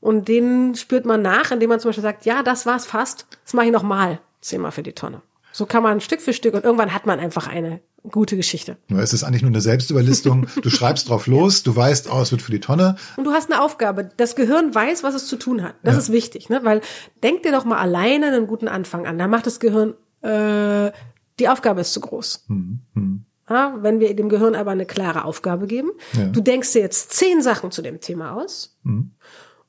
Und 0.05 0.27
den 0.27 0.75
spürt 0.75 1.03
man 1.03 1.23
nach, 1.23 1.49
indem 1.49 1.69
man 1.69 1.79
zum 1.79 1.89
Beispiel 1.89 2.03
sagt, 2.03 2.25
ja, 2.27 2.43
das 2.43 2.67
war's 2.67 2.85
fast, 2.85 3.25
das 3.43 3.55
mache 3.55 3.65
ich 3.65 3.71
nochmal, 3.71 4.19
zehnmal 4.39 4.69
für 4.71 4.83
die 4.83 4.93
Tonne. 4.93 5.23
So 5.51 5.65
kann 5.65 5.81
man 5.81 5.99
Stück 5.99 6.21
für 6.21 6.31
Stück 6.31 6.53
und 6.53 6.63
irgendwann 6.63 6.93
hat 6.93 7.07
man 7.07 7.19
einfach 7.19 7.47
eine 7.47 7.79
gute 8.11 8.37
Geschichte. 8.37 8.77
Nur 8.87 8.99
es 8.99 9.13
ist 9.13 9.23
eigentlich 9.23 9.41
nur 9.41 9.49
eine 9.49 9.61
Selbstüberlistung. 9.61 10.45
Du 10.61 10.69
schreibst 10.69 11.09
drauf 11.09 11.25
los, 11.25 11.63
du 11.63 11.75
weißt, 11.75 12.13
oh, 12.13 12.21
es 12.21 12.29
wird 12.29 12.43
für 12.43 12.51
die 12.51 12.59
Tonne. 12.59 12.97
Und 13.17 13.23
du 13.23 13.31
hast 13.31 13.51
eine 13.51 13.59
Aufgabe. 13.63 14.07
Das 14.17 14.35
Gehirn 14.35 14.75
weiß, 14.75 15.01
was 15.01 15.15
es 15.15 15.25
zu 15.25 15.37
tun 15.37 15.63
hat. 15.63 15.73
Das 15.81 15.95
ja. 15.95 15.99
ist 16.01 16.11
wichtig, 16.11 16.49
ne? 16.49 16.59
Weil 16.61 16.81
denk 17.23 17.41
dir 17.41 17.51
doch 17.51 17.65
mal 17.65 17.79
alleine 17.79 18.27
einen 18.27 18.45
guten 18.45 18.67
Anfang 18.67 19.07
an. 19.07 19.17
Da 19.17 19.27
macht 19.27 19.47
das 19.47 19.59
Gehirn, 19.59 19.95
äh, 20.21 20.91
die 21.39 21.49
Aufgabe 21.49 21.81
ist 21.81 21.93
zu 21.93 22.01
groß. 22.01 22.45
Hm, 22.45 22.81
hm. 22.93 23.25
Ja, 23.49 23.75
wenn 23.81 23.99
wir 23.99 24.15
dem 24.15 24.29
Gehirn 24.29 24.53
aber 24.53 24.69
eine 24.69 24.85
klare 24.85 25.25
Aufgabe 25.25 25.65
geben, 25.65 25.89
ja. 26.13 26.27
du 26.27 26.41
denkst 26.41 26.73
dir 26.73 26.81
jetzt 26.81 27.11
zehn 27.13 27.41
Sachen 27.41 27.71
zu 27.71 27.81
dem 27.81 28.01
Thema 28.01 28.33
aus. 28.35 28.77
Hm 28.83 29.09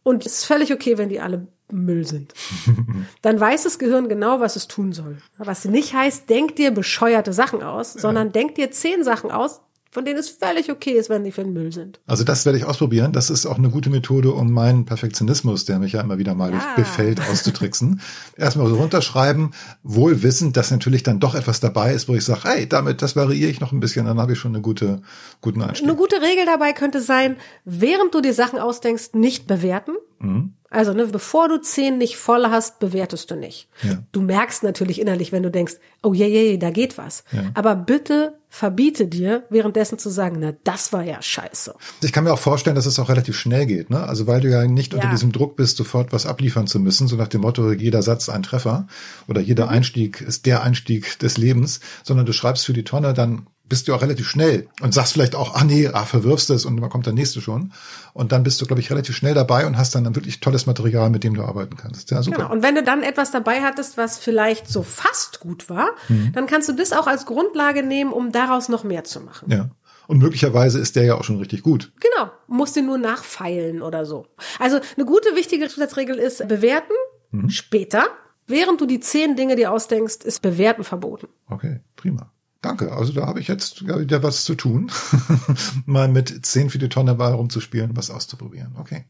und 0.07 0.25
es 0.25 0.35
ist 0.39 0.45
völlig 0.45 0.73
okay, 0.73 0.99
wenn 0.99 1.09
die 1.09 1.19
alle 1.19 1.49
Müll 1.73 2.07
sind. 2.07 2.33
Dann 3.23 3.41
weiß 3.41 3.65
das 3.65 3.81
Gehirn 3.81 4.09
genau, 4.09 4.39
was 4.39 4.55
es 4.55 4.69
tun 4.69 4.93
soll. 4.93 5.19
Was 5.37 5.65
nicht 5.65 5.95
heißt, 5.95 6.31
denk 6.31 6.55
dir 6.55 6.71
bescheuerte 6.71 7.33
Sachen 7.33 7.61
aus, 7.65 7.93
sondern 7.93 8.29
ja. 8.29 8.33
denk 8.33 8.55
dir 8.55 8.71
zehn 8.71 9.03
Sachen 9.03 9.33
aus, 9.33 9.63
von 9.97 10.05
denen 10.05 10.19
es 10.19 10.29
völlig 10.29 10.71
okay 10.71 10.91
ist, 10.91 11.09
wenn 11.09 11.25
die 11.25 11.33
für 11.33 11.43
den 11.43 11.55
Müll 11.55 11.73
sind. 11.73 12.01
Also 12.07 12.23
das 12.23 12.45
werde 12.45 12.59
ich 12.59 12.67
ausprobieren. 12.67 13.13
Das 13.13 13.31
ist 13.31 13.47
auch 13.47 13.57
eine 13.57 13.71
gute 13.71 13.89
Methode, 13.89 14.31
um 14.31 14.53
meinen 14.53 14.85
Perfektionismus, 14.85 15.65
der 15.65 15.79
mich 15.79 15.93
ja 15.93 16.03
immer 16.03 16.19
wieder 16.19 16.35
mal 16.35 16.53
ja. 16.53 16.75
befällt, 16.77 17.19
auszutricksen. 17.19 18.03
Erstmal 18.37 18.67
so 18.69 18.77
runterschreiben, 18.77 19.55
wohl 19.83 20.23
wissend, 20.23 20.59
dass 20.59 20.71
natürlich 20.71 21.03
dann 21.03 21.19
doch 21.19 21.35
etwas 21.35 21.61
dabei 21.61 21.95
ist, 21.95 22.11
wo 22.11 22.15
ich 22.15 22.27
sage, 22.27 22.41
hey, 22.45 22.69
damit, 22.69 23.01
das 23.01 23.17
variiere 23.17 23.51
ich 23.51 23.61
noch 23.61 23.73
ein 23.73 23.81
bisschen, 23.81 24.05
dann 24.05 24.21
habe 24.21 24.35
ich 24.35 24.39
schon 24.39 24.55
eine 24.55 24.61
gute, 24.61 25.01
guten 25.41 25.63
Einstieg. 25.63 25.89
Eine 25.89 25.97
gute 25.97 26.21
Regel 26.21 26.45
dabei 26.45 26.75
könnte 26.75 27.01
sein, 27.01 27.37
während 27.65 28.15
du 28.15 28.21
dir 28.21 28.35
Sachen 28.35 28.59
ausdenkst, 28.59 29.15
nicht 29.15 29.47
bewerten. 29.47 29.93
Mhm. 30.19 30.53
Also, 30.77 30.93
ne, 30.93 31.07
bevor 31.07 31.49
du 31.49 31.59
zehn 31.59 31.97
nicht 31.97 32.19
voll 32.19 32.49
hast, 32.51 32.81
bewertest 32.81 33.31
du 33.31 33.35
nicht. 33.35 33.67
Ja. 33.83 34.03
Du 34.13 34.21
merkst 34.21 34.63
natürlich 34.63 35.01
innerlich, 35.01 35.33
wenn 35.33 35.43
du 35.43 35.51
denkst, 35.51 35.77
oh 36.03 36.13
je, 36.13 36.27
je, 36.27 36.51
je 36.51 36.59
da 36.59 36.69
geht 36.69 36.99
was. 36.99 37.25
Ja. 37.33 37.45
Aber 37.55 37.75
bitte 37.75 38.35
verbiete 38.51 39.07
dir, 39.07 39.45
währenddessen 39.49 39.99
zu 39.99 40.11
sagen, 40.11 40.37
na, 40.39 40.53
das 40.65 40.93
war 40.93 41.03
ja 41.03 41.23
scheiße. 41.23 41.75
Ich 42.03 42.13
kann 42.13 42.25
mir 42.25 42.33
auch 42.35 42.39
vorstellen, 42.39 42.77
dass 42.77 42.85
es 42.85 42.99
auch 42.99 43.09
relativ 43.09 43.39
schnell 43.39 43.65
geht, 43.65 43.89
ne? 43.89 44.07
Also, 44.07 44.27
weil 44.27 44.43
du 44.43 44.51
ja 44.51 44.67
nicht 44.67 44.93
ja. 44.93 44.99
unter 44.99 45.11
diesem 45.11 45.33
Druck 45.33 45.57
bist, 45.57 45.79
sofort 45.79 46.13
was 46.13 46.27
abliefern 46.27 46.67
zu 46.67 46.79
müssen, 46.79 47.09
so 47.09 47.17
nach 47.17 47.29
dem 47.29 47.41
Motto, 47.41 47.73
jeder 47.73 48.03
Satz 48.03 48.29
ein 48.29 48.43
Treffer 48.43 48.87
oder 49.29 49.41
jeder 49.41 49.65
mhm. 49.67 49.73
Einstieg 49.73 50.21
ist 50.21 50.45
der 50.45 50.63
Einstieg 50.63 51.19
des 51.21 51.39
Lebens, 51.39 51.81
sondern 52.03 52.27
du 52.27 52.35
schreibst 52.35 52.67
für 52.67 52.75
die 52.75 52.85
Tonne, 52.85 53.15
dann 53.15 53.47
bist 53.69 53.89
du 53.89 53.95
auch 53.95 54.03
relativ 54.03 54.29
schnell 54.29 54.69
und 54.81 54.95
sagst 54.95 55.13
vielleicht 55.13 55.35
auch, 55.35 55.55
ah 55.55 55.65
nee, 55.65 55.89
ah, 55.89 56.05
verwirfst 56.05 56.51
es 56.51 56.65
und 56.65 56.81
dann 56.81 56.89
kommt 56.89 57.07
der 57.07 57.13
nächste 57.13 57.41
schon. 57.41 57.73
Und 58.13 58.33
dann 58.33 58.43
bist 58.43 58.61
du, 58.61 58.67
glaube 58.67 58.81
ich, 58.81 58.91
relativ 58.91 59.17
schnell 59.17 59.35
dabei 59.35 59.67
und 59.67 59.77
hast 59.77 59.95
dann 59.95 60.07
ein 60.07 60.15
wirklich 60.15 60.41
tolles 60.41 60.67
Material, 60.67 61.11
mit 61.11 61.25
dem 61.25 61.35
du 61.35 61.43
arbeiten 61.43 61.77
kannst. 61.77 62.11
Ja, 62.11 62.23
super. 62.23 62.37
Genau. 62.39 62.53
Und 62.53 62.63
wenn 62.63 62.75
du 62.75 62.83
dann 62.83 63.03
etwas 63.03 63.33
dabei 63.33 63.63
hattest, 63.63 63.97
was 63.97 64.19
vielleicht 64.19 64.69
so 64.69 64.83
fast 64.83 65.41
gut 65.41 65.69
war, 65.69 65.91
mhm. 66.09 66.33
dann 66.33 66.47
kannst 66.47 66.69
du 66.69 66.73
das 66.73 66.93
auch 66.93 67.07
als 67.07 67.27
Grundlage 67.27 67.83
nehmen, 67.83 68.13
um 68.13 68.33
daraus 68.33 68.69
noch 68.69 68.85
mehr 68.85 69.05
zu 69.05 69.21
machen. 69.21 69.51
Ja. 69.51 69.71
Und 70.07 70.19
möglicherweise 70.19 70.79
ist 70.79 70.95
der 70.95 71.05
ja 71.05 71.15
auch 71.17 71.25
schon 71.25 71.39
richtig 71.39 71.63
gut. 71.63 71.93
Genau. 72.01 72.31
Musst 72.47 72.77
den 72.77 72.87
nur 72.87 72.99
nachfeilen 72.99 73.83
oder 73.83 74.07
so. 74.07 74.27
Also 74.61 74.79
eine 74.97 75.05
gute, 75.05 75.35
wichtige 75.35 75.69
Zusatzregel 75.69 76.17
ist 76.17 76.47
bewerten 76.47 76.95
mhm. 77.33 77.51
später. 77.51 78.05
Während 78.47 78.81
du 78.81 78.87
die 78.87 79.01
zehn 79.01 79.35
Dinge 79.35 79.57
dir 79.57 79.73
ausdenkst, 79.73 80.23
ist 80.25 80.41
bewerten 80.41 80.85
verboten. 80.85 81.27
Okay, 81.49 81.81
prima. 81.97 82.31
Danke. 82.67 82.93
Also 82.93 83.13
da 83.13 83.27
habe 83.27 83.41
ich 83.41 83.49
jetzt 83.49 83.87
wieder 83.87 84.23
was 84.23 84.45
zu 84.45 84.55
tun. 84.55 84.91
Mal 85.87 86.09
mit 86.09 86.45
10 86.45 86.71
für 86.71 86.79
die 86.79 86.89
Tonne 86.89 87.15
Ball 87.15 87.33
rumzuspielen, 87.33 87.97
was 87.97 88.11
auszuprobieren. 88.11 88.75
Okay. 88.79 89.05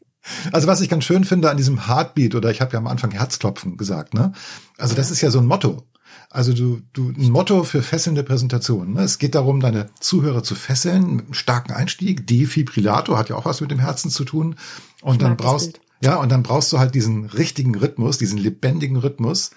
Also 0.52 0.66
was 0.66 0.80
ich 0.80 0.88
ganz 0.88 1.04
schön 1.04 1.24
finde 1.24 1.50
an 1.50 1.56
diesem 1.56 1.86
Heartbeat, 1.86 2.34
oder 2.34 2.50
ich 2.50 2.60
habe 2.60 2.72
ja 2.72 2.78
am 2.78 2.86
Anfang 2.86 3.12
Herzklopfen 3.12 3.76
gesagt, 3.76 4.12
ne? 4.12 4.32
Also 4.76 4.94
das 4.94 5.10
ist 5.10 5.20
ja 5.20 5.30
so 5.30 5.38
ein 5.38 5.46
Motto. 5.46 5.84
Also 6.28 6.52
du, 6.52 6.80
du 6.92 7.10
ein 7.10 7.30
Motto 7.30 7.64
für 7.64 7.82
fesselnde 7.82 8.22
Präsentationen. 8.22 8.94
Ne? 8.94 9.02
Es 9.02 9.18
geht 9.18 9.34
darum, 9.34 9.60
deine 9.60 9.88
Zuhörer 10.00 10.42
zu 10.42 10.54
fesseln 10.54 11.16
mit 11.16 11.24
einem 11.26 11.34
starken 11.34 11.72
Einstieg. 11.72 12.26
Defibrillator 12.26 13.16
hat 13.16 13.28
ja 13.28 13.36
auch 13.36 13.44
was 13.44 13.60
mit 13.60 13.70
dem 13.70 13.78
Herzen 13.78 14.10
zu 14.10 14.24
tun. 14.24 14.56
Und 15.02 15.22
dann 15.22 15.36
brauchst 15.36 15.80
ja 16.02 16.16
und 16.16 16.30
dann 16.30 16.42
brauchst 16.42 16.72
du 16.72 16.78
halt 16.78 16.94
diesen 16.94 17.26
richtigen 17.26 17.74
Rhythmus, 17.74 18.18
diesen 18.18 18.38
lebendigen 18.38 18.96
Rhythmus, 18.96 19.50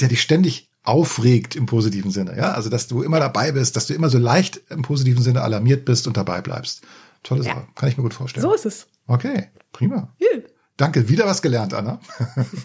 der 0.00 0.08
dich 0.08 0.20
ständig 0.20 0.69
aufregt 0.82 1.56
im 1.56 1.66
positiven 1.66 2.10
Sinne, 2.10 2.36
ja, 2.36 2.52
also 2.52 2.70
dass 2.70 2.88
du 2.88 3.02
immer 3.02 3.20
dabei 3.20 3.52
bist, 3.52 3.76
dass 3.76 3.86
du 3.86 3.94
immer 3.94 4.08
so 4.08 4.18
leicht 4.18 4.60
im 4.70 4.82
positiven 4.82 5.22
Sinne 5.22 5.42
alarmiert 5.42 5.84
bist 5.84 6.06
und 6.06 6.16
dabei 6.16 6.40
bleibst. 6.40 6.82
Tolle 7.22 7.42
Sache, 7.42 7.56
ja. 7.56 7.68
kann 7.74 7.88
ich 7.88 7.98
mir 7.98 8.02
gut 8.02 8.14
vorstellen. 8.14 8.42
So 8.42 8.54
ist 8.54 8.64
es. 8.64 8.86
Okay, 9.06 9.48
prima. 9.72 10.14
Gut. 10.18 10.44
Danke, 10.78 11.10
wieder 11.10 11.26
was 11.26 11.42
gelernt, 11.42 11.74
Anna. 11.74 12.00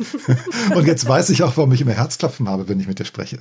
und 0.76 0.88
jetzt 0.88 1.06
weiß 1.06 1.30
ich 1.32 1.44
auch, 1.44 1.58
warum 1.58 1.74
ich 1.74 1.82
immer 1.82 1.92
Herzklopfen 1.92 2.48
habe, 2.48 2.70
wenn 2.70 2.80
ich 2.80 2.88
mit 2.88 2.98
dir 2.98 3.04
spreche. 3.04 3.40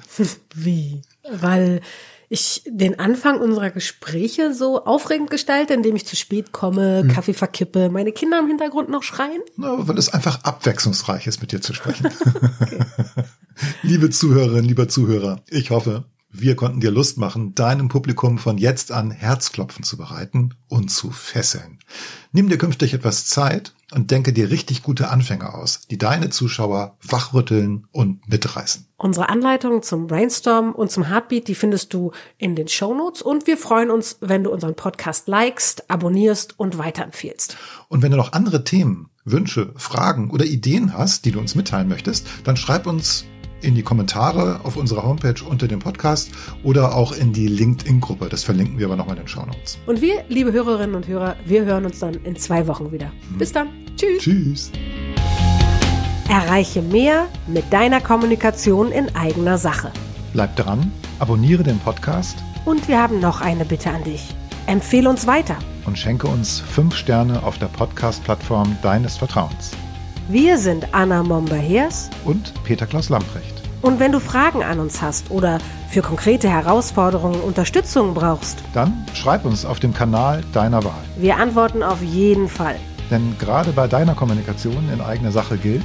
Wie? 0.52 1.02
Weil 1.30 1.80
ich 2.28 2.62
den 2.66 2.98
Anfang 2.98 3.40
unserer 3.40 3.70
Gespräche 3.70 4.54
so 4.54 4.84
aufregend 4.84 5.30
gestalte, 5.30 5.74
indem 5.74 5.96
ich 5.96 6.06
zu 6.06 6.16
spät 6.16 6.52
komme, 6.52 7.02
hm. 7.02 7.08
Kaffee 7.08 7.34
verkippe, 7.34 7.90
meine 7.90 8.12
Kinder 8.12 8.38
im 8.38 8.46
Hintergrund 8.46 8.88
noch 8.88 9.02
schreien? 9.02 9.42
Na, 9.56 9.86
weil 9.86 9.98
es 9.98 10.08
einfach 10.08 10.42
abwechslungsreich 10.44 11.26
ist, 11.26 11.40
mit 11.40 11.52
dir 11.52 11.60
zu 11.60 11.74
sprechen. 11.74 12.08
Liebe 13.82 14.10
Zuhörerinnen, 14.10 14.64
lieber 14.64 14.88
Zuhörer, 14.88 15.42
ich 15.48 15.70
hoffe, 15.70 16.04
wir 16.36 16.56
konnten 16.56 16.80
dir 16.80 16.90
Lust 16.90 17.16
machen, 17.16 17.54
deinem 17.54 17.88
Publikum 17.88 18.38
von 18.38 18.58
jetzt 18.58 18.90
an 18.90 19.12
Herzklopfen 19.12 19.84
zu 19.84 19.96
bereiten 19.96 20.54
und 20.66 20.90
zu 20.90 21.10
fesseln. 21.12 21.78
Nimm 22.32 22.48
dir 22.48 22.58
künftig 22.58 22.92
etwas 22.92 23.26
Zeit 23.26 23.72
und 23.94 24.10
denke 24.10 24.32
dir 24.32 24.50
richtig 24.50 24.82
gute 24.82 25.08
Anfänge 25.08 25.54
aus, 25.54 25.80
die 25.90 25.98
deine 25.98 26.30
Zuschauer 26.30 26.96
wachrütteln 27.02 27.86
und 27.92 28.28
mitreißen. 28.28 28.86
Unsere 28.96 29.28
Anleitung 29.28 29.82
zum 29.82 30.06
Brainstorm 30.06 30.72
und 30.72 30.90
zum 30.90 31.08
Heartbeat, 31.08 31.48
die 31.48 31.54
findest 31.54 31.94
du 31.94 32.12
in 32.38 32.56
den 32.56 32.68
Shownotes 32.68 33.22
und 33.22 33.46
wir 33.46 33.56
freuen 33.56 33.90
uns, 33.90 34.18
wenn 34.20 34.44
du 34.44 34.50
unseren 34.50 34.74
Podcast 34.74 35.28
likest, 35.28 35.90
abonnierst 35.90 36.58
und 36.58 36.78
weiterempfiehlst. 36.78 37.56
Und 37.88 38.02
wenn 38.02 38.10
du 38.10 38.16
noch 38.16 38.32
andere 38.32 38.64
Themen, 38.64 39.10
Wünsche, 39.24 39.72
Fragen 39.76 40.30
oder 40.30 40.44
Ideen 40.44 40.92
hast, 40.92 41.24
die 41.24 41.32
du 41.32 41.38
uns 41.38 41.54
mitteilen 41.54 41.88
möchtest, 41.88 42.26
dann 42.44 42.56
schreib 42.56 42.86
uns 42.86 43.24
in 43.64 43.74
die 43.74 43.82
Kommentare 43.82 44.60
auf 44.64 44.76
unserer 44.76 45.02
Homepage 45.02 45.42
unter 45.48 45.66
dem 45.66 45.78
Podcast 45.80 46.30
oder 46.62 46.94
auch 46.94 47.12
in 47.12 47.32
die 47.32 47.48
LinkedIn-Gruppe. 47.48 48.28
Das 48.28 48.44
verlinken 48.44 48.78
wir 48.78 48.86
aber 48.86 48.96
nochmal 48.96 49.16
in 49.16 49.22
den 49.22 49.28
Show 49.28 49.44
Notes. 49.44 49.78
Und 49.86 50.00
wir, 50.00 50.24
liebe 50.28 50.52
Hörerinnen 50.52 50.94
und 50.94 51.08
Hörer, 51.08 51.36
wir 51.44 51.64
hören 51.64 51.84
uns 51.86 51.98
dann 51.98 52.14
in 52.24 52.36
zwei 52.36 52.66
Wochen 52.66 52.92
wieder. 52.92 53.10
Bis 53.38 53.52
dann. 53.52 53.68
Tschüss. 53.96 54.22
Tschüss. 54.22 54.70
Erreiche 56.28 56.82
mehr 56.82 57.26
mit 57.46 57.72
deiner 57.72 58.00
Kommunikation 58.00 58.90
in 58.90 59.14
eigener 59.14 59.58
Sache. 59.58 59.92
Bleib 60.32 60.56
dran, 60.56 60.90
abonniere 61.18 61.62
den 61.62 61.78
Podcast 61.78 62.36
Und 62.64 62.88
wir 62.88 63.00
haben 63.00 63.20
noch 63.20 63.40
eine 63.40 63.64
Bitte 63.64 63.90
an 63.90 64.02
dich. 64.04 64.34
Empfehle 64.66 65.08
uns 65.10 65.26
weiter. 65.26 65.56
und 65.86 65.98
schenke 65.98 66.26
uns 66.26 66.60
fünf 66.60 66.96
Sterne 66.96 67.42
auf 67.42 67.58
der 67.58 67.66
Podcast-Plattform 67.66 68.76
deines 68.82 69.18
Vertrauens. 69.18 69.72
Wir 70.28 70.58
sind 70.58 70.86
Anna 70.92 71.22
Momber-Hers 71.22 72.10
Und 72.24 72.52
Peter 72.64 72.86
Klaus 72.86 73.08
Lamprecht. 73.10 73.54
und 73.82 74.00
wenn 74.00 74.12
du 74.12 74.20
Fragen 74.20 74.62
an 74.62 74.80
uns 74.80 75.02
hast 75.02 75.30
oder 75.30 75.58
für 75.90 76.00
konkrete 76.02 76.48
Herausforderungen 76.48 77.40
Unterstützung 77.40 78.14
brauchst, 78.14 78.58
Dann 78.72 79.04
schreib 79.14 79.44
uns 79.44 79.64
auf 79.64 79.80
dem 79.80 79.92
Kanal 79.92 80.42
deiner 80.52 80.82
Wahl. 80.84 81.02
wir 81.18 81.36
antworten 81.36 81.82
auf 81.82 82.02
jeden 82.02 82.48
Fall. 82.48 82.76
Denn 83.10 83.36
gerade 83.38 83.72
bei 83.72 83.86
deiner 83.86 84.14
Kommunikation 84.14 84.88
in 84.92 85.00
eigener 85.00 85.30
Sache 85.30 85.56
gilt, 85.58 85.84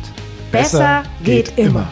Besser 0.51 1.03
geht 1.23 1.57
immer. 1.57 1.87